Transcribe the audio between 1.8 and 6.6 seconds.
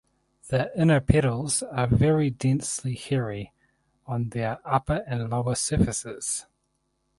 very densely hairy on their upper and lower surfaces.